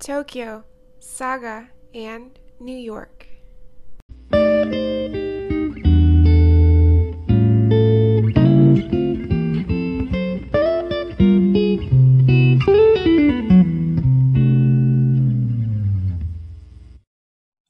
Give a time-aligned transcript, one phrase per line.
[0.00, 0.64] Tokyo,
[0.98, 3.26] Saga, and New York.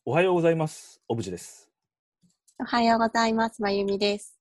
[0.05, 1.03] おはようございます。
[1.09, 1.69] オブジェです。
[2.61, 3.61] おはようございます。
[3.61, 4.39] まゆみです。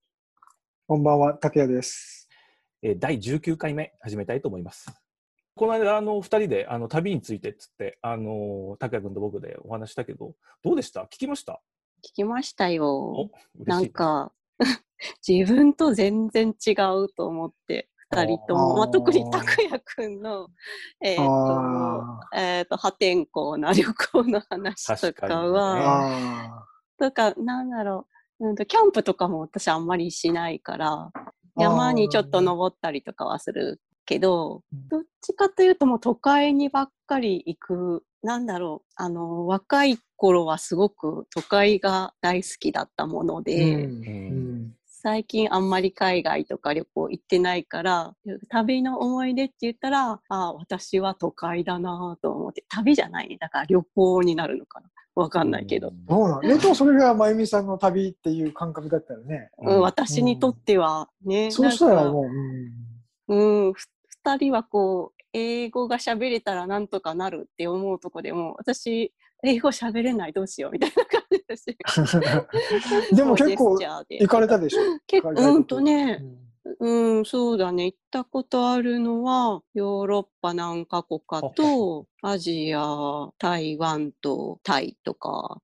[0.86, 2.30] こんばんは、竹谷です。
[2.84, 5.09] えー第19回目始めたいと思います。
[5.60, 11.02] この間、あの、二人で、あの、旅についてっつって、あの、拓也君と僕でお話したけど、どうでした？
[11.02, 11.60] 聞きました？
[12.02, 13.30] 聞きましたよ。
[13.66, 14.32] なんか、
[15.28, 20.48] 自分と全然違うと思って、二人とも、まあ、特に拓也くんの、
[21.02, 25.50] えっ、と、あえっ、と、破天荒な旅行の話とか確かにね。
[25.50, 28.08] は、あとか、なんだろ
[28.40, 31.12] う、うんと、キャンプとかも私あんまりしないから、
[31.58, 44.08] 山にちょっと登ったりとかはするけど、どっちかというともう都会にばっかり行く、なんだろう、あの、若い頃はすごく都会が大好きだったもので、うん。
[44.08, 44.74] うん。
[44.88, 48.16] 最近あんまり海外とか旅行行ってないから
[48.50, 54.90] 旅の思い出って言ったらあ私は都会だなと思って旅じゃない、ね、だから旅行になるのかな。
[55.16, 55.94] わかんないけど。
[56.10, 56.42] そうなん。
[56.42, 59.52] でとそれが真由美さんの旅っていう感覚だったよね。
[59.60, 61.52] うん、私にとってはね。
[61.52, 63.36] そうしたらもう。
[63.36, 63.88] うん、普
[64.26, 71.78] 2人はこう英語が喋れたらなんとかなるって思うとこでも私英語喋れないどうしようみたいな感じだし。
[73.16, 74.82] でも結構行かれたでしょ？
[75.08, 76.22] 結構うんとね、
[76.80, 77.86] うん、うん、そうだね。
[77.86, 85.62] 行ったことあるのはヨーロッパ何カ国かとアジア台湾とタイとか。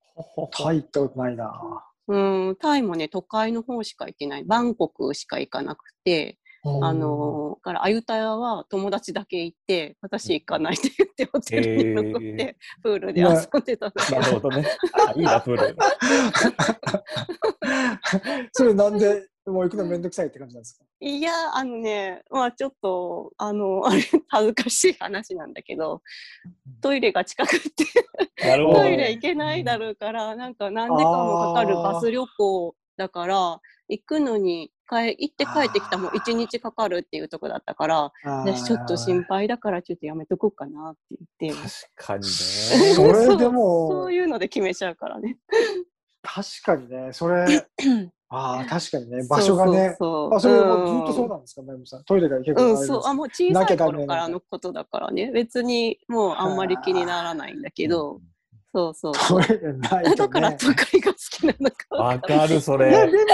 [0.51, 1.83] タイとないな。
[2.07, 2.17] う
[2.51, 6.37] ん、タイもね、都会の方しか行けない、バンコクしか行かなくて、
[6.83, 14.19] あのーから、アユタヤは友達だけ行って、私行かないって言って、ホテルに残って、へプールで遊んでたんだけど。
[14.21, 14.65] なるほどね。
[15.07, 15.77] あいいな、プール。
[18.51, 20.85] それなんで、もう行くのめんどくさいって感じなんですか？
[21.01, 26.01] いや、あのね、まあちょっと、あの、あれ、恥ずかしい話なんだけど、
[26.81, 27.69] トイレが近くって、
[28.41, 41.61] トイレ行けないだろうから、なんか何時間もかかるバス旅行だから、行くのに、帰行って帰ってきたらもう一日かかるっていうとこだったから、私ちょっと心配だからちょっとやめとこうかなって言って。
[41.95, 42.27] 確かにね。
[42.27, 43.89] それでも。
[43.89, 45.37] そういうので決めちゃうからね。
[46.21, 47.45] 確かにね、それ、
[48.29, 49.95] ああ、確かにね、場所がね。
[49.99, 50.29] そう。
[50.29, 52.03] そうあ、それもずっとそううんなんですか、まゆみさん。
[52.03, 58.19] トイレが行けるうん、そう、あ、もう小さい頃からのことだからね、別にもうあんまり気にならないんだけど、
[58.75, 59.41] そうそうそう。
[59.45, 60.15] トイレないと、ね。
[60.17, 62.91] だから都会が好きなのかわわかる、それ。
[62.91, 63.25] で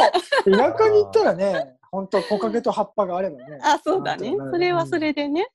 [0.52, 3.60] も、田舎に行ったらね、本当木陰と葉っぱがあればね。
[3.64, 4.36] あ、そうだね。
[4.52, 5.42] それはそれでね。
[5.42, 5.52] うん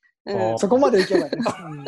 [0.55, 1.31] あそこまで行けばね。
[1.37, 1.39] う
[1.71, 1.85] ん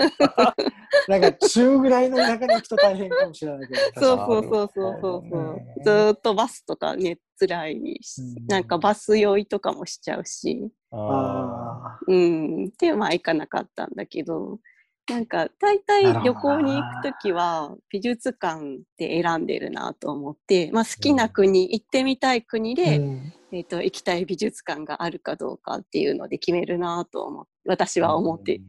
[1.09, 3.81] なんか、中ぐらいの田舎に行くと大変かもしれないけど。
[4.01, 5.39] そうそうそうそうそうそ
[5.81, 5.83] う。
[5.83, 12.71] ずーっとバスとかね、辛いしうんなんかバス酔いとかもしちゃうし、ああうん。
[12.79, 14.61] で、まあ行かなかったんだけど、
[15.09, 28.61] なんか大体旅行に行くときは美術館で選んでるなと思って、まあ好きな国、行ってみたい国ーで、うんえっ、と、行きたい美術館があるかどうかっていうので決めるなと思って、私は思って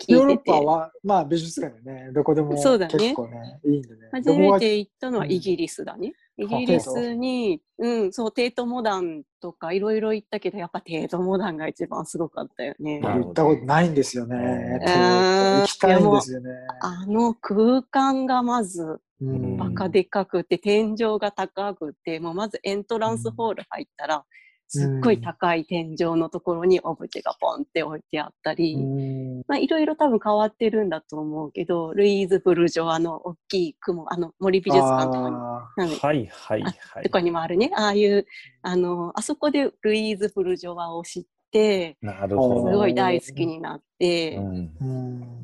[0.00, 0.50] 聞ヨーロッいてて。
[0.52, 4.08] パは、まあ美術館でね、どこでもそうだね結構ね、いいんでね。
[4.12, 6.14] 初めて行ったのはイギリスだね。
[6.38, 13.00] イギリスに、うん、そう、テートモダンとかいろいろ行ったけど、やっぱテートモダンが一番すごかったよね。
[13.00, 14.78] 行ったことないんですよね。
[14.80, 16.50] うんと行きたいんですよね。
[16.80, 24.24] あの空間がまずうんバカでかくて、天井が高くて、もうまずエントランスホール入ったら、
[24.68, 37.10] すっごい高い天井のところにオブジェがポンって置いてあったり、いろいろ多分変わってるんだと思うけど、ルイーズ・ブルジョワの大きい雲、あの森美術館とかにはいはいはいと。
[37.10, 37.70] かにもあるね。
[37.76, 38.26] ああいう、
[38.62, 42.70] あの、あそこでルイーズ・ブルジョワを知って、なるほど。
[42.70, 44.72] すごい大好きになってうん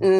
[0.00, 0.10] う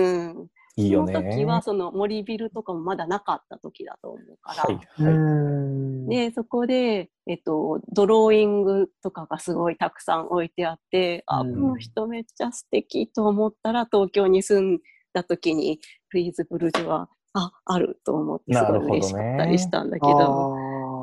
[0.45, 0.49] ん。
[0.77, 1.13] いいよね。
[1.13, 5.15] その時は、その森ビルとかもまだなかった時だと思うから、はいうはい。
[5.15, 6.09] ん。
[6.09, 11.67] で、そこで、えっと、ドローイングとかがすごいたくさん置いてあって、あ、こうん。
[11.69, 14.81] の人めっちゃ素敵と思ったら、東京に住ん
[15.13, 15.81] だ時に、
[16.11, 20.57] ルイーズ・ブルジョワ、あ、あると思って、すごい嬉しかったりしたんだけど、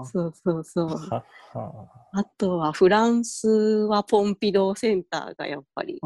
[0.06, 0.88] そうそうそう。
[0.88, 1.24] は
[1.54, 6.00] はあとはフランスはポンピドーセンターがやっぱり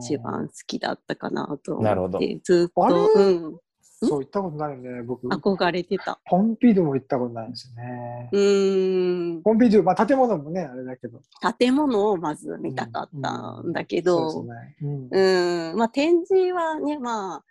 [0.00, 3.58] 一番好きだったかなとなるほど思って、ずっと、うん、
[4.00, 5.26] そう、行ったことないよね、僕。
[5.26, 6.20] 憧れてた。
[6.24, 8.38] ポンピドゥも行ったことないんですよねう。
[8.38, 11.20] ーん、ポンピドゥ、まあ建物もね、あれだけど。
[11.58, 14.76] 建物をまず見たかったんだけど、そうですね。
[14.82, 17.44] うんうん、まあ展示はね、まあ、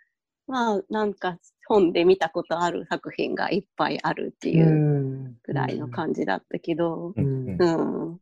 [0.46, 1.36] まあなんか
[1.68, 7.46] 本で見たことある作品がいっぱいあるっていううんぐらいの感じだったけど、うん。
[7.46, 8.12] うん。
[8.12, 8.20] うん。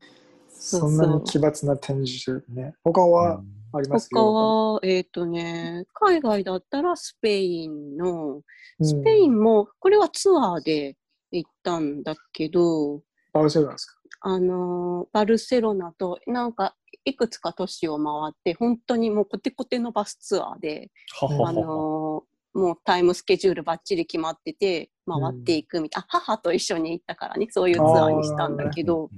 [0.50, 2.75] そんなに奇抜な展示ね。
[2.82, 3.40] 他は
[3.72, 4.08] あります？
[4.12, 8.38] 他は、えっ、とね、海外だったらスペインの、う
[8.82, 8.84] ん。
[8.84, 10.96] スペインも、これはツアーで
[11.31, 13.02] 行ったんだけど、
[13.32, 13.96] バルセロナですか？
[14.22, 20.90] あのーバルセロナと、なんか、いくつか都市を回って、本当にもうコテコテのバスツアーで、
[21.20, 21.52] あ。
[21.52, 29.11] のーもうタイムスケジュールばっちり決まってて、回っていくみたいな、あ母と一緒に行ったからね、そういうツアーにしたんだけど、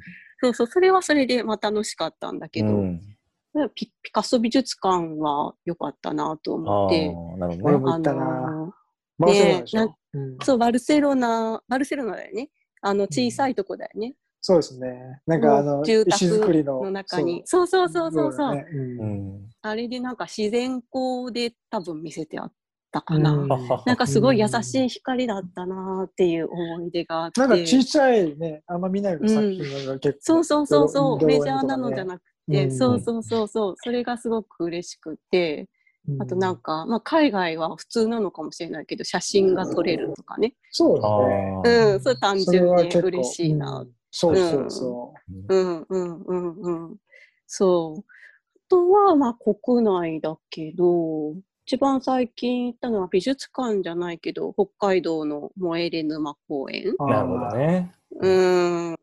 [0.42, 3.00] そうそう、それはそれでまあ楽しかったんだけど、うん
[3.74, 7.60] ピピカソ美術館は良かったなとあ思って、あ、なるほどね。
[7.62, 8.24] 俺も行ったな。
[8.50, 8.72] の
[9.18, 12.50] バルセロナでしょ、なんうんーそう、バルセロナ、バルセロナだよね。
[12.82, 14.14] あの、小さいとこだよね。
[14.40, 15.20] そうですね。
[15.26, 17.42] なんかあの、住石造りの宅の中に。
[17.46, 18.48] そうそうそうそうそう。
[18.50, 19.04] だねうんう
[19.38, 19.50] ん。
[19.62, 22.52] あれでなんか自然光で多分見せてあっ
[22.90, 23.32] たかな。
[23.32, 23.48] うん。
[23.84, 23.92] な。
[23.94, 27.40] んかすごい優しい光だったなっていう思い出があって。
[27.40, 32.76] なんか小さいね、あんま見ないような作品が結構、そうそうそうそう、ドロメジャーなのじゃなくて、うん。
[32.76, 35.68] そうそうそうそう、それがすごく嬉しくて、
[36.08, 36.22] うん。
[36.22, 40.54] あとなんか、まあ海外は普通なのかもしれないけど、写真が撮れるとかね。
[40.70, 41.62] そうあだね。
[41.64, 41.94] ー。
[41.94, 43.80] うん、それ単純に嬉しいな。
[43.80, 45.86] うんそうそうそうん。
[45.88, 46.22] うん。
[46.24, 46.60] うん。
[46.60, 46.96] うん。
[47.46, 48.00] そう。
[48.00, 48.02] あ
[48.68, 51.34] とは、まあ国内だけど、
[51.68, 56.94] 一番最近行ったのは美術館じゃないけど、北海道の燃えれ沼公園。
[56.98, 57.06] う。
[57.06, 57.92] なるほどね。
[58.22, 58.96] うん。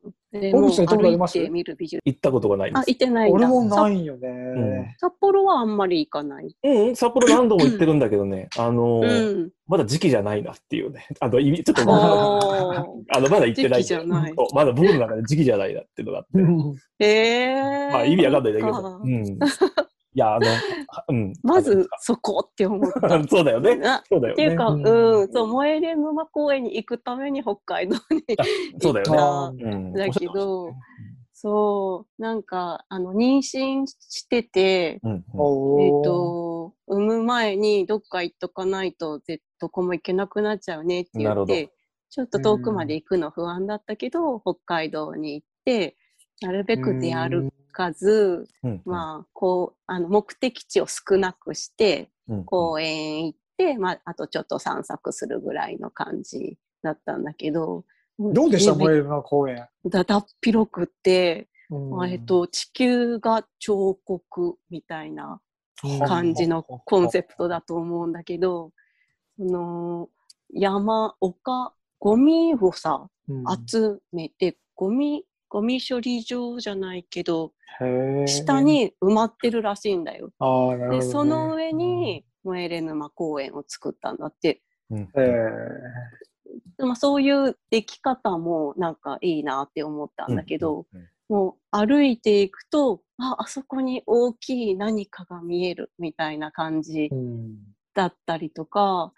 [1.27, 2.01] て見る美術。
[2.03, 2.89] 行ったことがないであ、す。
[2.89, 3.45] 行ってないんだ。
[3.45, 4.95] 俺もないさよね。
[4.97, 6.55] 札幌はあんまり行かない。
[6.63, 9.51] うん、札幌何度も行ってるんだけどね、 あのうー、ん。
[9.67, 11.05] まだ時期じゃないなっていうね。
[11.19, 13.83] あの、いちょっと、 あの、まだ行ってない。
[13.83, 16.29] 時期じゃないまだ僕の中で時期じゃないなっていうのがあって。
[16.33, 17.91] うんええー。
[17.91, 19.01] まあ、意味わかんないんだけど。
[19.03, 19.39] うん。
[20.15, 21.33] いや、あの、は うん。
[21.43, 22.99] まず、そこって思った。
[23.27, 23.81] そうだよね。
[23.85, 24.43] あそうだよね。
[24.45, 28.23] っていうか、ううんん、そう、燃えれ沼公園に行くために北海道に
[28.79, 29.17] そうだよね。
[29.17, 29.93] あうん。
[29.93, 30.73] だけど、
[31.33, 41.73] そう、なんか、あの、妊娠してて、うん、えっ、と、産む前にどっか行っとかないと、ぜどこも行けなくなっちゃうねって言って、
[42.09, 45.97] ちょっと遠くまで行くの不安だったけど、北海道に行って、
[46.41, 57.83] なるべく出歩かず、うん、まあ、こう、あの、目的地を少なくして、うん、公園行って、まあ、あとちょっと散策するぐらいの感じだったんだけど、
[58.17, 59.67] どうでしたね燃えるの公園？
[59.85, 62.09] だだっ広くって、うん。
[62.09, 65.41] えっと、地球が彫刻みたいな
[66.07, 68.71] 感じのコンセプトだと思うんだけど、
[69.37, 70.09] その
[70.53, 73.43] 山、丘、ゴミをさ、うん。
[73.67, 75.25] 集めて、ゴミ、
[75.55, 77.53] ゴミ処理場じゃないけど、
[78.27, 80.31] 下に埋まってるらしいんだよ。
[80.39, 80.99] あーなるほどね。
[80.99, 84.61] で、その上に、燃えれ沼公園を作ったんだって。
[84.89, 85.09] うん。
[85.15, 90.87] えまあ、そういう出来方もなんかいいなって思ったんだけど、、
[91.29, 97.09] もう歩いていくと、あ、あそこに大きい何かが見えるみたいな感じ
[97.93, 99.13] だったりとか、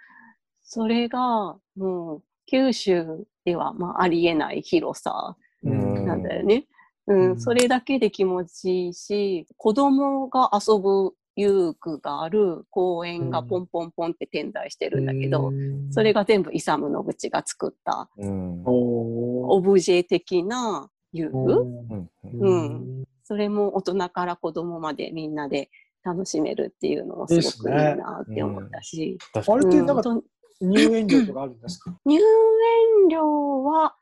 [0.62, 6.65] それがもう九州ではまあありえない広さうんなんだよね。
[7.07, 7.39] うん、うん。
[7.39, 18.64] それだけで気持ちいいし、子供が遊ぶ遊具がある公園がポンポンポンって点在してるんだけど、うんそれが全部イサムの口が作ったうん。
[18.66, 22.09] おオブジェ的な遊具、うん。
[22.40, 23.04] うん。
[23.23, 25.69] それも大人から子供までみんなで
[26.04, 29.18] 楽しめるっていうのもすごくいいなって思ったし。
[29.33, 29.59] 確かに。
[29.59, 30.21] あれってなんか
[30.59, 31.95] 入園料とかあるんですか？
[32.06, 33.95] 入園料は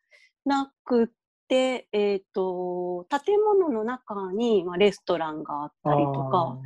[0.46, 1.14] なくて、
[1.50, 6.58] えっ、と、建物の中に、まあ、レストランがあったりとか、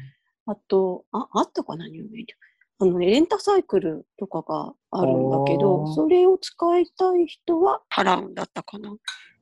[0.45, 2.35] あと、あ、あったかな、入園料。
[2.81, 5.93] あのね、レンタサイクルとかがあるんだけあど、ー。
[5.93, 8.95] それを使いたい人は払うんだったかな。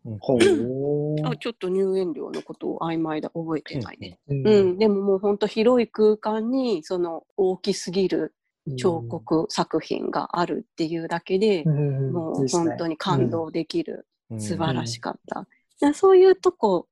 [1.26, 4.20] あちょっと入園料のことを曖昧だ、覚えてないね。
[4.28, 8.34] ううん、でももう本当広い空間に、その大きすぎる
[8.78, 12.12] 彫刻作品があるっていうだけで、うん。
[12.12, 14.04] もいう本当に感動できる、うん
[14.38, 15.48] 素晴らしかった。
[15.80, 16.88] でそういうとこ、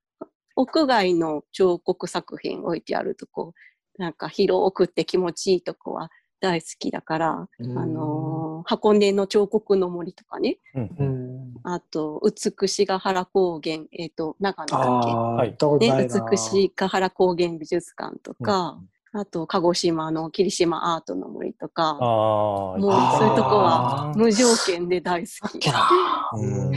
[0.56, 3.54] 屋外の彫刻作品置いてあるとこ、
[3.98, 7.78] なんか広くって気持ちいいとこは大好きだから、うん。
[7.78, 10.96] あのー箱根の彫刻の森とかね、うん。
[10.98, 11.54] うん。
[11.64, 15.12] あと、美しが原高原、えっ、と、長野だっけ？
[15.12, 16.08] はいね。
[16.32, 18.80] 美しが原高原美術館とか、
[19.18, 25.60] あと、鹿児島の霧島アートの森とか、ああ、もうそういうとこは無条件で大好き。
[25.60, 25.90] けな。
[26.34, 26.72] うん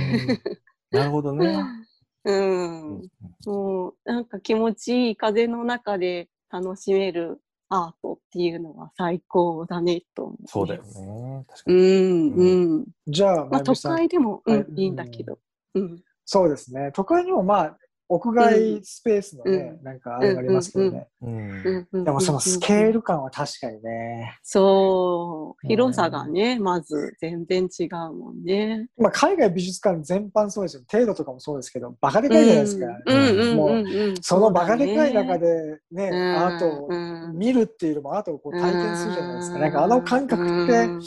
[0.93, 1.59] なるほどね。
[2.25, 3.11] うん。
[3.45, 10.47] もう、なんか気持ちいい風の中で楽しめるアートっていうのは最高だねと思う、ね。
[10.47, 11.45] そうだよね。
[11.49, 11.81] 確かうに。
[11.81, 12.87] ん、うん。
[13.09, 15.41] じゃあ、まあ都会でも、うはいん、いいんだけど。
[15.75, 16.05] うん。
[16.25, 16.93] そうですね。
[16.95, 21.09] 都会にもまあ、屋外スペースのね、うなんかあれがありますけどね。
[21.21, 21.31] うん。
[21.31, 21.89] うん。
[21.93, 22.05] うん。
[22.05, 24.39] でもそのスケール感は確かにね。
[24.43, 25.69] そう、うん。
[25.69, 28.89] 広さがね、まず全然違うもんね。
[28.97, 30.83] まあ、海外美術館全般そうですよ。
[30.91, 32.87] 程度とかもそうですけど、バカでかいじゃないですか。
[33.05, 33.17] うん。
[33.17, 33.41] うん。
[33.41, 33.57] うん。
[33.57, 33.85] もう
[34.23, 37.37] そのバカでかい中で、でね、アートをうん。
[37.37, 39.57] 見るっていうよりもアートをこう体験するじゃないですか。
[39.57, 39.63] うん。
[39.63, 41.01] なんかあの感覚ってうん、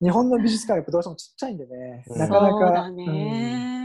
[0.00, 2.18] 日本の美術館はやっぱどうしてもちっちゃいんでね、うん。
[2.18, 2.58] なかなか。
[2.66, 2.96] そうだうん。
[2.96, 3.76] ね。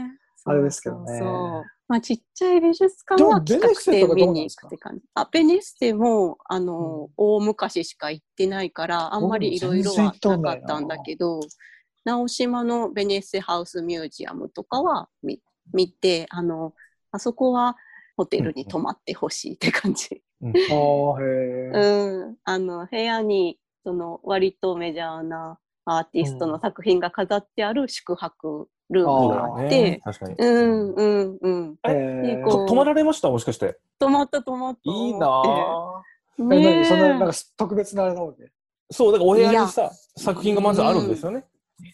[0.44, 1.06] あれですけどね。
[1.06, 5.04] そうそうそうまあ、ちっちゃい美術館は企画展見に行くって感じ。
[5.12, 11.40] あ、ベネッセも、あの、うん大昔しか行ってないから、あんまりいろいろはなかったんだけど、
[12.06, 15.42] 直島のベネッセハウスミュージアムとかは見
[15.74, 16.72] 見て、あの、
[17.10, 17.76] あそこは
[18.16, 20.22] ホテルに泊まってほしいって感じ。
[20.40, 21.70] ああ、へえ。
[21.74, 22.36] うん。
[22.44, 30.34] あの、部屋に、その、割とメジャーなアーティストの作品が飾ってある宿泊ルームがあって、ね確かに。
[30.38, 31.76] うんうんうん。
[31.82, 33.30] 泊まられました？
[33.30, 33.78] もしかして。
[33.98, 34.80] 泊まった泊まった。
[34.84, 36.02] いいなぁ。
[36.38, 38.50] えねそんな、なんか特別なあれなわけ
[38.90, 41.44] そう、だからお部屋にさ、作品がまずあるんですよね。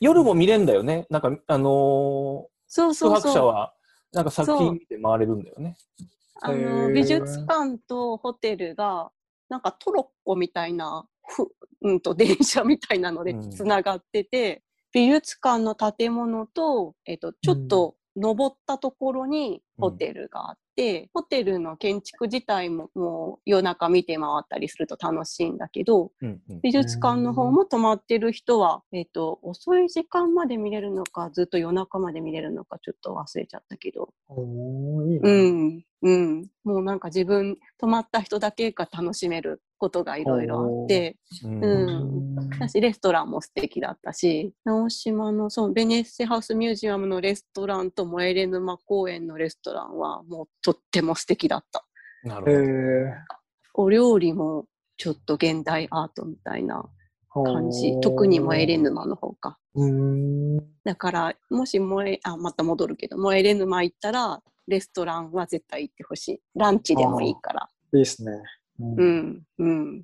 [0.01, 1.07] 夜も見れんだよね。
[1.11, 3.13] なんか、あのそうそうそう。
[3.15, 3.73] 泊者は、
[4.13, 5.77] なんか作品見て回れるんだよね。
[6.41, 9.11] あの美術館とホテルが、
[9.49, 11.51] なんかトロッコみたいな、ふ
[11.83, 13.51] うんと電車みたいなのでうん。
[13.51, 26.61] つながってて、美術館の建物と、えっと、ちょっと登ったところにホテルがあって、ホテルの建築自体ももう夜中見て回ったりすると楽しいんだけど、うんうん。
[26.63, 34.13] 美術館の方も泊まってる人は、えっ、と、遅い時間まで見れるのか、ずっと夜中まで見れるのか、ちょっと忘れちゃったけど。
[35.23, 36.51] うん、うん。
[36.65, 51.85] もうなんか自分、泊まった人だけが楽しめることがいろいろあって、うんうんだし、レストランも素敵だったし、直島の、そう、ベネッセハウスミュージアムのレストランとモエレ沼公園のレストランは、もうとっても素敵だった。
[52.25, 53.15] なへる
[53.75, 54.67] お料理も
[54.97, 56.85] ちょっと現代アートみたいな
[57.37, 57.45] え。
[57.45, 57.99] 感じ。
[58.01, 59.59] 特にモエレ沼の方か。
[59.75, 60.65] うーん。
[60.85, 66.41] だから、もし萌え、あ、また戻るけど、萌えれ沼行ったら、レストランは絶対行ってほしい。
[66.55, 67.69] ランチでもいいから。
[67.93, 68.33] いいですね。
[68.79, 70.03] うんうん、うん。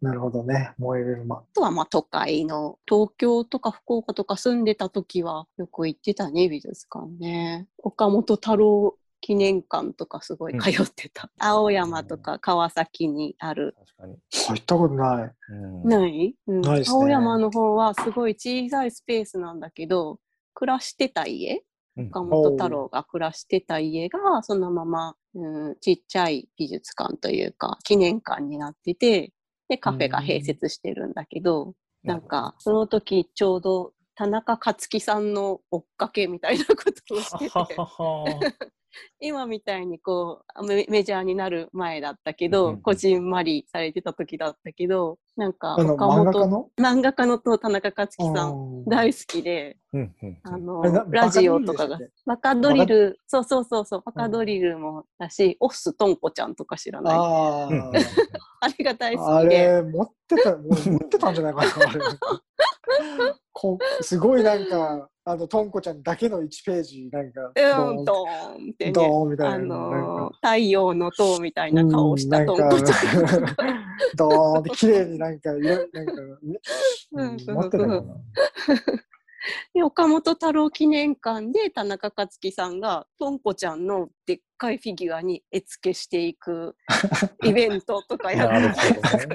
[0.00, 0.72] なるほどね。
[0.78, 1.36] 燃える馬。
[1.36, 7.68] あとは、まあ、都会の、東京とか福岡とか住んでた時は、よく行ってたね、美術館ね。
[7.78, 11.30] 岡本太郎記念館とかすごい通ってた。
[11.38, 13.74] 青山とか川崎にある。
[13.78, 14.18] 確かに。
[14.48, 15.32] 入ったことない。
[15.50, 20.18] うんない、うんないね青山の方はすごい小さいスペースなんだけど、
[20.52, 21.54] 暮らしてた家？
[21.54, 21.60] うん
[21.96, 29.32] 岡本太郎が暮らしてた家がそのまま、うん、ちっちゃい美術館というか記念館になってて
[29.68, 36.74] でカフェが併設してるんだけど、なんかその時ちょうど田中克樹さんの追っかけみたいなこ
[37.06, 37.50] とをしてて
[39.20, 46.70] 今みたいにこうメメジャーになる前だったけど、うんうんこじんまりされてた時だったけどなんか岡漫画家本の？
[46.78, 49.76] 漫画家のと田中克樹さんうん大好きで。
[49.92, 57.14] うんうんあのラジオとかがバカドリルそうそうそうそう、バカドリルもだし、オスとんこちゃんとか知らない？
[57.16, 57.68] あ
[58.60, 58.68] あ。
[58.76, 59.58] れが大あ好きで。
[59.66, 62.00] れ、持ってた、持ってたんじゃないかな、あれ。
[63.52, 69.08] こすごいなんか、あの、とんこちゃんだけの1ページ、なんか、うん、ドドーンってーン、ドね。
[69.08, 69.54] ーンみたいな。
[69.54, 73.56] あのか太陽の塔みたいな顔をしたとんこちゃんとか。
[74.16, 75.92] ドーンって綺麗になんか、なんか、
[77.52, 78.02] 持ってたかな。
[79.74, 86.76] で岡本太郎記念館で田中克樹さんがとんこちゃんのでっかいフィギュアに絵付けしていく
[87.44, 88.84] イベントとかやって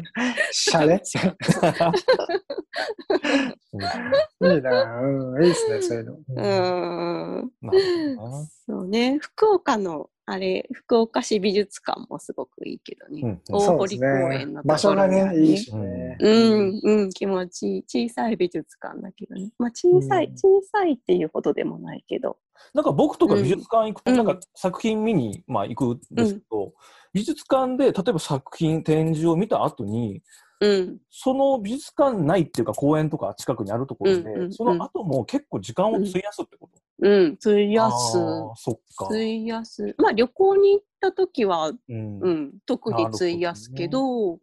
[4.42, 6.14] いいな、うん、いいですね、そういうの。
[6.14, 7.52] うーん。
[7.62, 8.48] なるほどな。
[8.66, 13.22] そうね、福岡のあれ、福岡市美術館もすごくいいけどね。
[13.24, 14.62] うんうん大堀公ね園の。
[14.62, 16.18] と場所がころにあるね、いいしね。
[16.20, 18.08] うん、うん、気持ちいい。
[18.10, 19.50] 小さい美術館だけどね。
[19.58, 22.38] まあ、小さい、うん小さいっていうほどでもないけど。
[22.76, 26.74] なんか僕とか美術館行くと、うんなんか作品見に、まあ、行くんですけど、
[27.12, 30.22] 美術館で例えば作品、展示を見た後に、
[30.62, 38.12] うん、その美術館内っていうか公園とか近くにあるところで、うんうんうんその後も結構時間を費やすってこと、うん、費やす。
[38.12, 39.06] そっか。
[39.06, 39.96] 費やす。
[39.98, 44.40] まあ、旅行に行った時は、うんうん、特に費やすけど、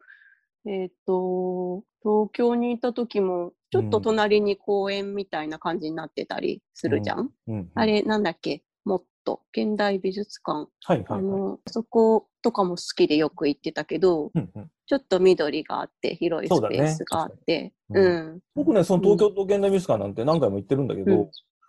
[0.64, 7.30] えっ、と、東京に行った時も、ちょっと隣に公園みたいな感じになってたりするじゃん。
[7.48, 8.62] うんうんあれ、なんだっけ？
[8.84, 10.70] もっと、現代美術館。
[10.84, 11.18] はいはいはい。
[11.18, 18.40] あの、そこ、とかも好きでよく行ってたけど、うんうんちょっと緑があって、広いスペースがあって、ねうん。
[18.54, 21.28] 僕ね、その東京都現代美術館なんて何回も行ってるんだけど、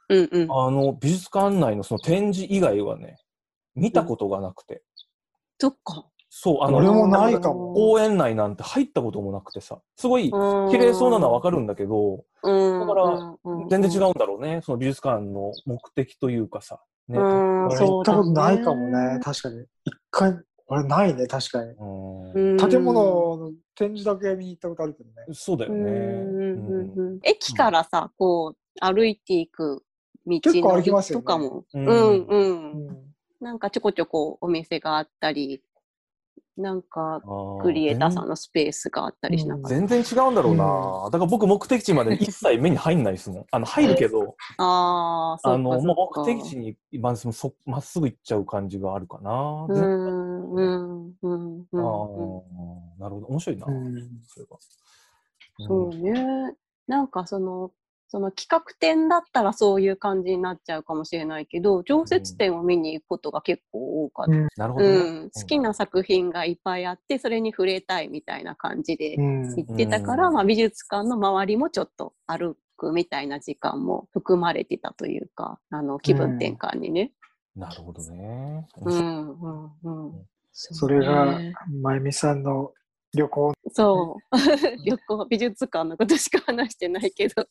[0.09, 0.51] うんうん。
[0.51, 3.17] あの、美術館内のその展示以外はね、
[3.73, 4.83] 見たことがなくて。
[5.59, 6.05] そっか。
[6.29, 10.29] そう、あの、俺もないかも公園内なんて入ったこともなくてさ、すごい
[10.69, 12.79] 綺麗そうなのはわかるんだけど、うん。
[12.81, 16.79] だからうん、全然違うんだろうね、その美術館の目的というかさ。
[17.07, 17.17] ね。
[17.17, 19.19] うん俺そう行ったことないかもね。
[19.23, 19.65] 確かに。
[19.85, 21.75] 一回、俺ないね、確かに。
[22.57, 25.15] 建物の展示だけ見に行ったことあるけどね。
[25.33, 27.19] そうだよね。
[27.23, 29.83] 駅からさ、こう、歩いていく
[30.25, 32.25] 道結構の歩きますよねとかも、ううんんう。
[32.27, 33.13] うんん。
[33.39, 35.61] なんかちょこちょこお店があったり、
[36.57, 37.21] なんか
[37.61, 39.69] クリエイターさんのスペースがあったりしなかった。
[39.69, 41.09] 全然違うんだろうな。
[41.11, 43.45] だから僕目的地まで一切目に入んないですもん。
[43.51, 49.67] あの、入るけど、ああ、あの、もうか目的地にまずそまっすぐ行っちゃう感じがあるかな。
[49.69, 52.39] うんうんうんうんあうん。
[52.97, 53.27] ーなるほど。
[53.27, 53.67] 面白いな。
[53.67, 53.93] うん。
[55.67, 56.55] そうね。
[56.87, 57.71] なんかその、
[58.09, 64.31] その企画展だったらそういう感じになっちゃうかもしれないけど、常設展を見に行くことが結構多かった。
[64.31, 64.95] うんなるほどね。
[64.95, 77.11] うん、好きな作品がいっぱいあって、それに触れたいみたいな感じでうん行ってたから、うんまあ、美術館の周りもちょっと歩くみたいな時間も含まれてたというか、あの気分転換にね。
[77.55, 78.67] なるほどね。
[78.81, 80.25] うん、うん、うん。
[80.51, 82.71] それがね、まゆみさんの
[83.13, 83.53] 旅行。
[83.71, 84.37] そう。
[84.85, 87.45] 旅行、美術館のことしか話してないけど。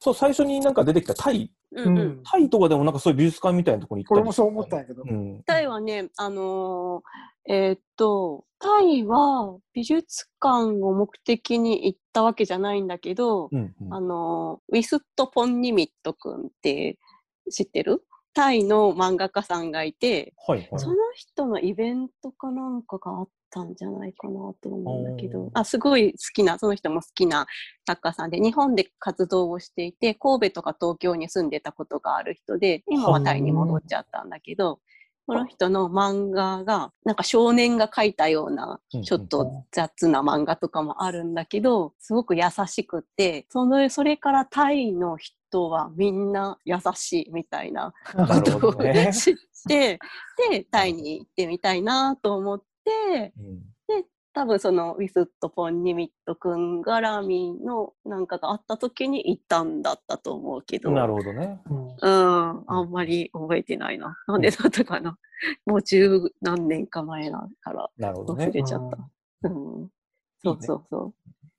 [0.00, 1.52] そう、最初になんか出てきたタイ。
[1.72, 2.22] うんうん。
[2.24, 5.02] タイとかでもなんかそういう美術館みたいなところに行ったり俺もそう思ったんやけど。
[5.02, 5.42] うん。
[5.44, 16.98] タイはね、あのーえーっと、タイは美術館を目的に行ったわけじゃないんだけど、うんうんあのーウィスット・ポンニミット君って
[17.50, 18.02] 知ってる？
[18.32, 20.68] タイの漫画家さんがいて、はいはい。
[20.76, 27.46] その人のイベントかなんかがあったんじゃないかなと思うんだけど、あ、すごい好きな、その人も好きな
[27.86, 34.80] 作家さんで、日本で活動をしていて、神戸とか東京に住んでたことがある人で、今はタイに戻っちゃったんだけど、
[35.26, 49.12] この人の漫画が、なんか少年が描いたような、ちょっと雑な漫画とかもあるんだけど、すごく優しくて、その、それからタイの人はみんな優しいみたいななるほどね。
[49.14, 49.34] 知っ
[49.66, 49.98] て、
[50.50, 53.74] で、タイに行ってみたいなと思って、うん
[54.34, 61.60] 多分そのウィスット・ポンニミット君絡みのなんかがあった時に行ったんだったと思うけど、なるほどね。
[61.70, 62.08] うんう
[62.58, 64.18] ん、あんまり覚えてないな。
[64.26, 65.16] なんでだったかな。
[65.66, 68.46] もう十何年か前だからなるほどね。
[68.46, 69.48] 忘れちゃった。
[69.48, 69.88] うん、いい
[70.42, 71.14] そうねそうそう。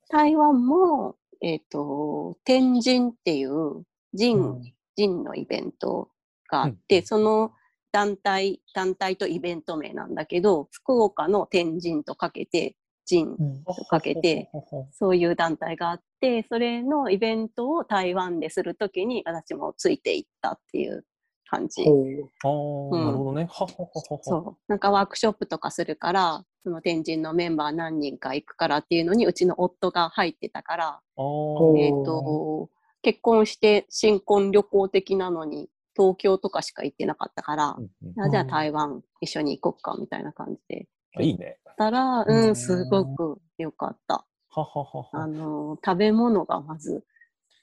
[0.10, 3.86] 台湾も、えっ、と、天神っていう
[4.18, 4.62] 神、うん
[4.98, 6.10] 神のイベント
[6.50, 7.54] があって、うんその
[7.96, 12.76] 団体、団体とイベント名なんだけど、福岡の天神とかけて、
[13.10, 14.50] 神うんとかけて、
[14.92, 21.06] そういう団体があって、それのイベントを台湾でするときに私もついていったっていう
[21.50, 21.84] 感じ。
[21.84, 23.48] ああ、うんなるほどね。
[23.50, 24.24] ははははは。
[24.24, 24.58] そう。
[24.68, 32.70] なんかワークショップとかするから、その天神のメンバー何人か行くからっていうのに、うちの夫が入ってたから、えっ、と、
[33.02, 40.88] 結婚して新婚旅行的なのに、東京とかしか行ってなかったからう、んうんあじゃあうん台湾一緒に行こっかみたいな感じで。
[41.18, 41.58] あいいね。
[41.78, 44.26] たら、ううんん、すごく良かった。
[44.50, 45.28] はははあは。
[45.28, 47.04] の、食べ物がまず、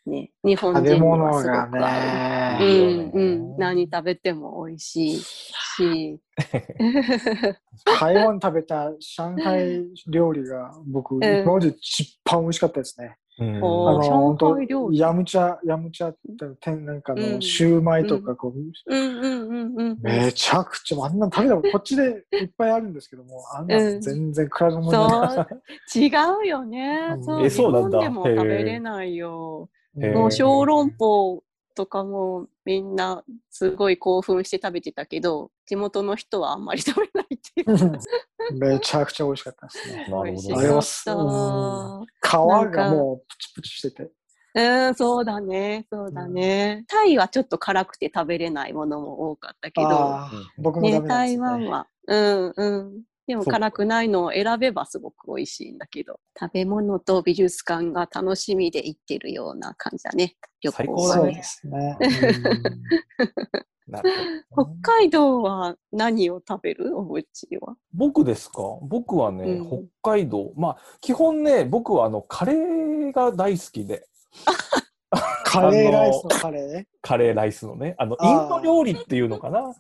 [0.05, 2.59] ね、日本食べ人には物すごくが合う。
[2.61, 3.13] ね。
[3.15, 6.21] うんうん、何食べても美味しいし。
[8.01, 13.17] 台湾食べた上海料理が僕、ん今まで一番美味しかったですね。
[13.43, 13.89] うん。
[13.89, 16.19] あの、本当上海料理ヤムチャ、ヤムチャって
[16.61, 17.35] 天なんかうん。
[17.35, 19.17] のシューマイとかこう、うん。
[19.19, 19.99] うんうんうん。
[20.03, 25.47] めちゃくちゃ、あんなの食べたことこっちでいっぱいあるんですけども、あんなの全然比べ物にならない。
[25.87, 26.09] そう、違
[26.45, 27.17] うよね。
[27.43, 27.73] え日そう。
[27.73, 27.99] なんだ。
[27.99, 29.69] 本でも食べれないよ。
[29.95, 31.43] もう小籠包
[31.75, 37.99] とかもみんなすごい興奮して食べてたけど、地元の人はあんまり食べないっていう。
[38.59, 40.07] めちゃくちゃ美味しかったですね。
[40.09, 41.13] なるほどね美味しかっあれはすた。
[42.29, 42.33] 皮
[42.77, 44.11] がもうプチプチしてて。
[44.55, 46.85] うん、そうだね、そうだね。
[46.87, 51.65] タイはちょっと辛くて食べれないものも多かったけど、ああ、僕もダね、メなんですよね。
[51.65, 51.87] 台湾は。
[52.07, 53.03] うんうん。
[53.33, 61.33] でも辛くないのを選べばすごく美味しいんだけど、食べ物と美術館が楽しみで行ってるような感じだね、旅行はね。
[61.33, 61.97] ですね。
[63.89, 64.11] なる
[64.51, 64.79] ほどね。
[64.83, 66.97] 北海道は何を食べる？
[66.97, 67.75] おうちは。
[67.95, 68.63] 僕ですか？
[68.83, 69.89] 僕はね、うん。
[70.03, 70.53] 北海道。
[70.57, 74.07] まあ、基本ね、僕はあの、カレーが大好きで、
[75.45, 76.85] カレーライスのカレー？
[77.03, 79.75] カレーライスのね、あの、インド料理っていうのかな？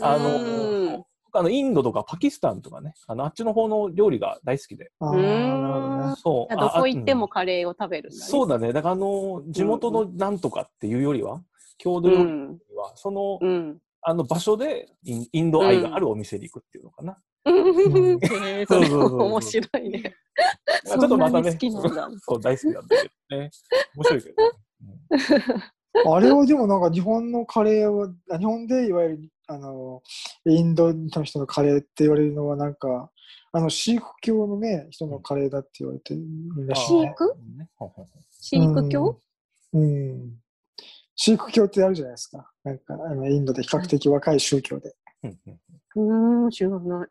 [0.00, 0.86] あうん。
[0.92, 4.90] の、あのインドとかパキスタンとかね、あのあっちの方の料理が大好きで。
[5.00, 6.16] ああ、うーん。
[6.16, 6.56] そう。
[6.56, 8.16] どこ行ってもあカレーを食べるね。
[8.20, 8.72] あそうだね。
[8.72, 11.42] だからあの、地元のなんとかっていうよりは、
[11.78, 12.58] 郷土料理うん。
[12.76, 13.78] は、その、うん。
[14.02, 17.16] あの場所でインインド愛があるお店に行くっていうのかな。
[17.44, 20.14] うんへーそれ面白いね。
[20.84, 22.18] ちょっとまたねそんなに好きなんだ。
[22.20, 23.50] そう、大好きなんだけどね。
[23.96, 24.50] 面白いけどね。
[25.94, 30.02] うんあれはでもなんか日本のカレーは、あ日本でいわゆるあの
[30.46, 33.10] インドの人のカレーって言われるのはなんか、
[33.52, 36.22] あのシーク教のね、人のカレーだって言われてる
[36.66, 37.02] らしいね。
[37.02, 37.34] シーク？
[38.40, 39.20] シーク教？
[39.74, 40.38] うん。
[41.14, 42.50] シーク教ってあるじゃないですか。
[42.64, 44.94] なんかあのインドで比較的若い宗教で。
[45.22, 45.60] うんうん
[45.94, 46.80] うーん、知らない。
[46.80, 47.06] なん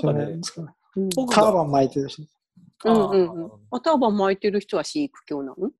[0.00, 0.60] 知らないかねですか？
[0.62, 0.68] ね。
[0.96, 2.28] うん僕ターバン巻いてるし。
[2.84, 3.50] うんあうんうん。
[3.70, 5.70] あ、ターバン巻いてる人はシーク教なの？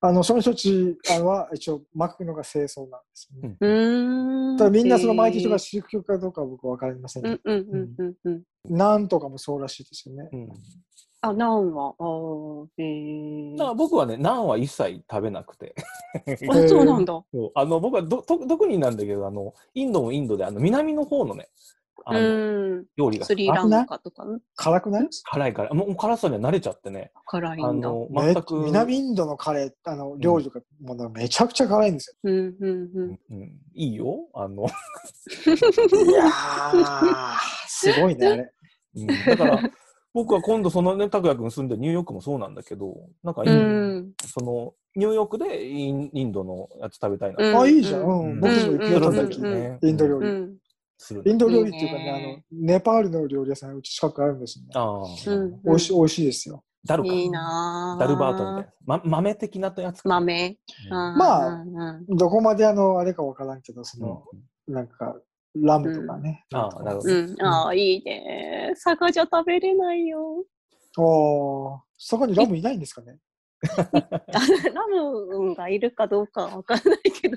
[0.00, 3.56] あの、その人たちあのは一応巻くのが清掃なんですよね。
[3.60, 4.56] うーん。
[4.56, 8.76] ただみんなその巻いてる人がへシーク教かどうかは僕は分かりませんけど、ーうんうんうんうんうん。
[8.76, 10.28] なんとかもそうらしいですよね。
[10.32, 10.48] うん
[11.20, 15.74] あ、ナンは、あーへだからー僕はね、ナンは一切食べなくて。
[16.48, 17.12] あ、そうなんだ。
[17.32, 21.48] そうあの僕はどと特になんだけどあの、インドもインドであの南の方のね、
[22.04, 22.22] あのう
[22.80, 22.86] ん。
[22.96, 24.38] 料理がスリランカとかね。
[24.56, 25.08] 辛くない？
[25.24, 27.88] 辛いから、もう辛さには慣れちゃってね、あ辛いんだ。
[27.88, 33.18] のめ全く、南インドのカレー、あの料理とかものめちゃくちゃ辛いんですうんうんう。
[33.30, 33.42] うんん
[33.74, 34.68] いいよ、あの、よ。
[34.68, 38.52] いやー、すごいね、あれ。
[38.96, 39.62] うんだから
[40.14, 44.12] 僕は今度そのね、拓也君住んでるニューヨークもそうなんだけど、なんかイうン、ん。
[44.26, 48.00] そのニューヨークでインインドのやつ食べたいな、うんあ、いいじゃん。
[48.00, 49.54] ううんん、僕も行くよ、うん時々。
[49.54, 50.26] ねインド料理。
[50.26, 50.56] うん。
[50.98, 54.70] するインド料理っていうかねね、あの、ネパールの料理屋さん、うち近くあるんですよね。
[54.74, 56.64] ああ、うん美味しい、美味しいですよ。
[56.84, 57.12] ダルか。
[57.12, 58.72] いいなぁダルバートみたいな。
[58.84, 60.08] ま、豆的なやつか。
[60.08, 60.58] 豆。
[60.90, 61.64] うんまあ
[62.08, 64.24] どこまであの、あれかわからんけど、その、
[64.66, 65.16] なんか、
[65.56, 66.44] ラムとかね。
[66.52, 67.42] うんあーなるほどうん。
[67.42, 68.72] ああ、いいね。
[68.82, 70.44] 佐賀じゃ食べれないよ。
[70.96, 73.18] おー、そこにラムいないんですかね？
[74.72, 77.36] ラムがいるかどうかはわかんないけど、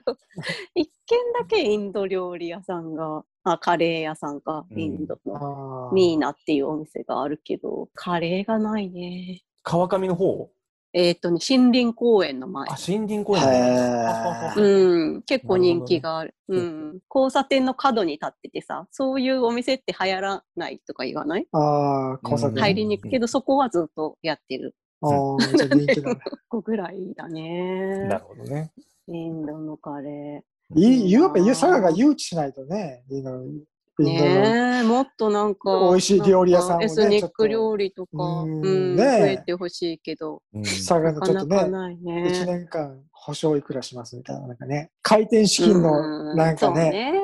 [0.76, 5.88] 一 軒だけインド料理屋さんが、あ、カレー屋さんか、うんインドの。
[5.90, 9.42] あーミーナっていうお店があるけど、カレーがないね。
[9.64, 10.50] 川上の方？
[10.94, 12.76] えっ、とね、森林公園の前あ、。
[12.88, 16.36] 森林公園へだーうん、結構人気ながある。
[16.50, 17.00] ねうん。
[17.14, 21.48] 交差点の角に立っててさ、そういうお店って流行らないとか言わない？
[21.54, 22.62] あー、交差うん点。
[22.64, 24.76] 入りに行くけど、そこはずっとやってる。
[25.02, 26.20] あー、じゃあ人気だね。
[26.50, 28.20] ここぐらいだなねる。
[28.20, 28.72] ほどね。
[29.08, 33.64] インドのカレいい、やっぱ佐賀が誘致しないとね、いいのインー。
[33.98, 42.28] ドのねえ、もっとなんか、美味しい料理屋さんをねエスニック料理とか、ねえ増えてほしいけど、うん佐賀のちょっとね、ないね。
[42.28, 47.21] 1年間保証いくらしますみたいな、なんかね、開店資金のなんかね。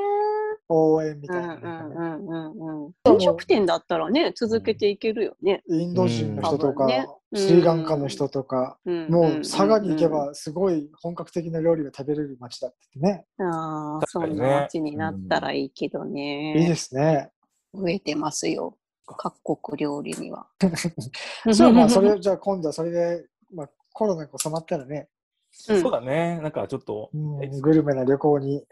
[0.69, 3.13] 応援みうんたいなね、うんうんうんうん。
[3.13, 5.63] 飲食店だったらね、続けていけるよね。
[5.69, 16.65] インド人の人とか、ねスリランカの人とか、うんもう佐賀に行けばすごい本格的な料理が食べれる街だってね、ああ、そんな街になったらいいけどいいね。
[16.69, 17.31] ですね。
[17.73, 18.77] 増えてますよ。
[19.05, 20.47] 各国料理には。
[21.51, 25.07] じゃあまあそれ、じゃあ今度はそれで、まあコロナが収まったらね、うん
[25.57, 26.39] そうだね。
[26.41, 28.63] なんかちょっと、うんグルメな旅行に。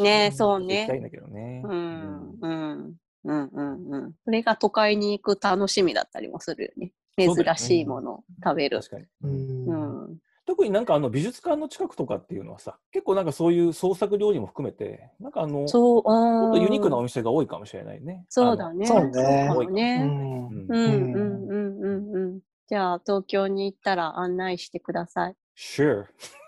[0.00, 0.80] ねそうね。
[0.80, 1.62] 行きたいんだけどね。
[1.64, 4.12] うん、うん、うん、うん、うん。
[4.24, 6.92] それが都会に行く楽しみだったりもするよね。
[7.18, 8.78] 珍しいものを食べる。
[8.78, 9.06] 確かに。
[9.22, 10.18] うんうん。
[10.46, 16.02] 特になんかあの美術館の近くとかっていうのはさ、結構なんかそういう創作料理も含めて、なんかあの、ちょそう、っ
[16.48, 18.24] っとユニークなお店が多いかもしれないね。
[18.28, 18.86] そうだね。
[18.86, 20.00] そうねかもね。
[20.02, 22.40] うんうんうん、うん、うん、うん、うん。
[22.66, 25.36] じゃあ、東京に行ったら案内してください。
[25.60, 26.06] Sure.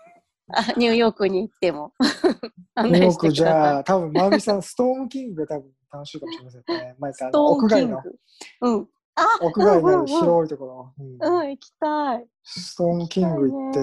[0.53, 1.93] あ、ニューヨークに行っても。
[2.73, 3.15] 案ニューヨー。
[3.15, 6.95] クじゃあ、多分まみさん、ストームキングが多分楽しいかもしれませんね。
[6.97, 8.01] 前からストー屋外の。
[8.61, 8.89] うん。
[9.15, 10.93] あ、屋外の広いところ。
[10.97, 12.27] うんうん、行きたい。
[12.43, 13.79] ストームキング行って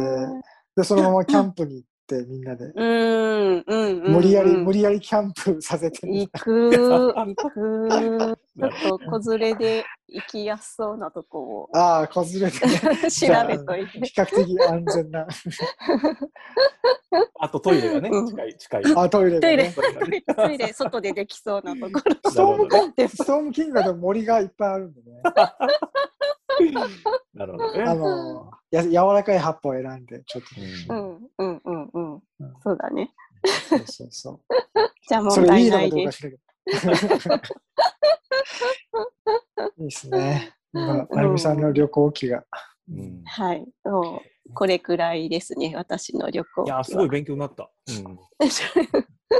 [0.76, 2.72] で、そのままキャンプに行って、みんなで。
[2.74, 4.12] うん、うん、うん。
[4.14, 6.08] 無理やり、うん無理やりキャンプさせて。
[6.08, 8.36] 行く、行く。
[8.60, 12.50] ちょっと子連れで行きやすそうなとこをああ、子連れでね。
[13.10, 14.00] 調べといて。
[14.00, 15.26] 比較的安全な。
[17.40, 18.82] あとトイレがね、うん近い、近い。
[18.96, 19.74] あ、トイレトイレ、がね。
[19.74, 22.30] トイレ、トイレ、外でできそうなところ。
[22.30, 22.68] ストーム
[23.08, 25.22] ストームキングはでも森がいっぱいあるんでね。
[27.34, 27.82] なるほどね。
[27.84, 30.94] あの、や柔らかい葉っぱを選んで、ちょっと。
[30.94, 31.99] うんうん、うん、うん、
[32.40, 32.54] うんうん。
[32.62, 33.12] そうだね。
[33.68, 34.40] そうそうそ
[35.08, 36.26] じゃあ問題ないです。
[39.78, 40.54] いいですね。
[40.72, 42.44] まあ、まゆみさんの旅行記が。
[42.90, 43.64] うんはい。
[43.84, 46.64] そうこれくらいですね、私の旅行。
[46.64, 47.70] いや、すごい勉強になった。
[47.88, 48.18] うん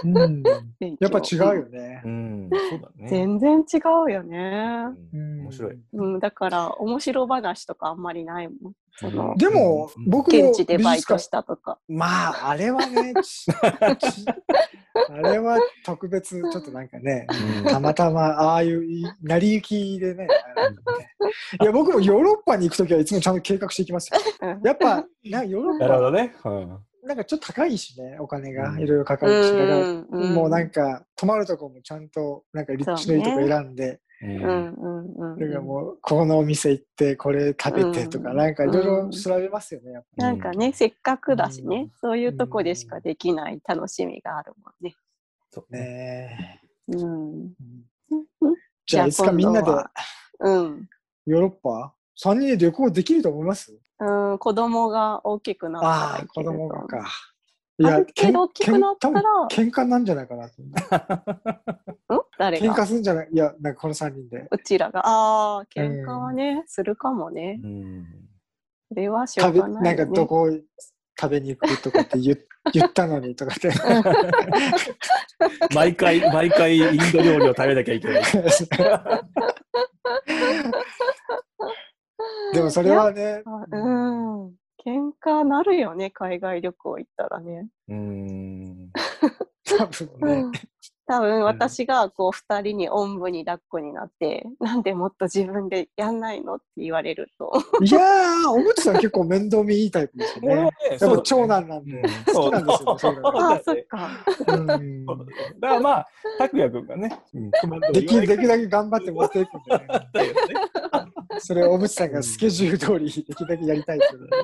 [0.05, 0.43] うん、
[0.79, 2.09] 勉強やっぱ違うよねう。
[2.09, 3.09] ん、そうだね。
[3.09, 4.87] 全然違うよね。
[5.13, 5.79] うん面白い。
[5.93, 8.73] うん、だから面白話とかあんまりないもん。
[9.37, 11.79] でも、うん僕も現地でバイトしたとか。
[11.89, 13.15] まあ、あれはね、
[15.09, 17.27] あれは特別、ちょっとなんかね、
[17.63, 20.29] うんたまたまああいうい成り行きでね。
[21.61, 24.21] いや、僕もヨーロッパに行くときはいつもちゃんと計画していきますよ。
[24.43, 26.35] うんやっぱ、なんかヨーロッパなるほどね。
[26.45, 44.95] うんなんかちょっと高いしね、お金がうんいろいろかかるし、だから、もうなんか泊まるとこもちゃんとなんか立地のいいとこ選んで、だからもうこのお店行ってこれ食べてとか、うんなんかいろいろ調べますよね、やっぱなんかね、せっかくだしね、うんそういうとこでしかできない楽しみがあるもんね。
[45.51, 46.61] そうね。
[46.89, 46.99] ね。
[46.99, 47.53] うん。
[48.87, 49.71] じゃあいつかみんなで
[50.41, 50.89] うん。
[51.27, 53.79] ヨーロッパ？3人で旅行できると思います？
[54.01, 55.89] うん、子供が大きくなった
[56.23, 57.07] ら子供がか。
[57.87, 60.71] ある程度大きくなったら喧嘩なんじゃないかなと思
[62.11, 62.15] う。
[62.15, 62.21] うん？
[62.39, 63.29] 誰喧が嘩するんじゃない？
[63.33, 64.47] いや、なんかこの3人で。
[64.51, 65.01] うちらが。
[65.07, 67.61] ああ、喧嘩はね、するかもね。
[67.63, 68.07] うん
[68.89, 70.05] それはしょう食べ、がない、なね。
[70.05, 70.51] んかどこ
[71.21, 72.37] 食べに行くとかって言
[72.75, 73.71] 言ったのにとかって。
[75.75, 78.23] 毎回、毎回インド料理を食べなきゃいけない。
[82.53, 84.55] でもそれはね、あうん。
[84.85, 87.69] 喧嘩なるよね、海外旅行行ったらね。
[87.89, 88.91] うん。
[89.79, 90.61] 多分ね。
[91.11, 97.51] 多分私がこう二人におんぶに抱っこになって、なんでもっと自分でやんないのって言われると。
[97.83, 100.71] いやー、おむつさん結構面倒見いいタイプですよね。
[101.01, 102.01] やっぱ長男なんで。
[102.33, 104.09] 好きなんですよねそうああ、そっか。
[104.47, 105.27] うんそう
[105.59, 107.51] だからまあ、拓也君がね、うん
[107.93, 110.35] できできるだけ頑張って持っていくんで、ね、たよね。
[111.39, 114.37] それをおむつさんがスケジュール通りできるだけやりたいっていうので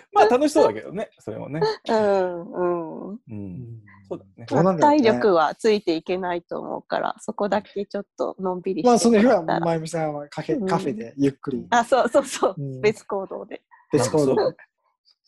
[0.10, 1.60] まあ楽しそうだけどね、それもね。
[1.86, 3.12] うんうん。
[3.12, 3.20] う。
[3.28, 4.76] うんんそうだね。
[4.78, 10.66] 体力はついていけないと思うから、そこだけちょっとのんびりしてまあその日はまゆみさんはカフェうん。
[10.66, 11.66] カフェでゆっくり。
[11.70, 12.80] あ、そうそうそう、うん。
[12.80, 13.62] 別行動で。
[13.92, 14.34] 別行動。
[14.36, 14.56] で。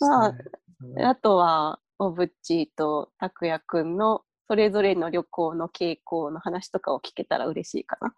[0.01, 0.35] まあ
[0.83, 1.05] うん。
[1.05, 8.15] あとは、おぶっちーとたくやくんのそれぞれの旅行の傾向の話とかを聞けたら嬉しいかな。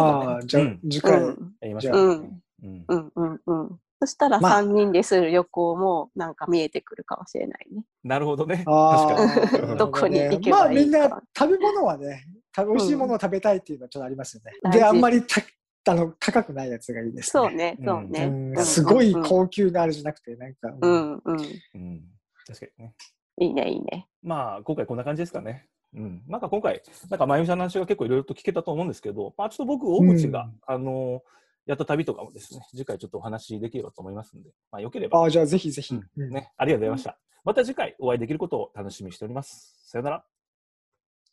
[0.00, 0.80] ああ、じゃあうん。
[0.90, 1.98] 次回、うん、やりましょう。
[1.98, 2.84] うん、うん。
[2.88, 3.80] うん、うん、うん。
[4.06, 7.84] そしたらまあ3人でする旅行もなんか見えてくるかもしれないね。
[8.02, 8.64] なるほどね。
[8.66, 9.72] あ確かに。
[9.72, 14.52] あ どこに行けまあばいいかみんな食べ物はね、食べ美味しいものを食べたいっていうのはちょっとありますよね。
[14.52, 17.40] で、大事あんまりたあの高くないやつがいいですね。
[17.42, 18.24] そうね、そううんね。
[18.24, 21.40] うんうんすごいうん高級なあれじゃなくて、なんか、ううんん、うん。
[21.74, 22.04] うん。
[22.46, 22.94] 確かにね。
[23.38, 24.06] いいね、いいね。
[24.22, 25.66] まあ、今回こんな感じですかね。
[25.94, 26.22] うん。
[26.28, 31.22] なんか今回、なんか、まゆみさんの話が結構いろいろと聞けたと思うんですけど、まあ、ちょっと僕、大口が、うんあの
[31.66, 35.94] やった旅とかもですね、次回ちょっとお話できればと思いますので、まあ、よければ、ああ、じゃあぜひぜひ。
[35.94, 37.18] うんうんね、ありがとうございました。
[37.44, 39.74] また次回お会いできることを楽しみにしております。
[39.86, 40.24] さよなら。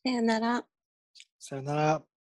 [0.04, 0.65] さよなら。
[1.39, 2.11] さよなら。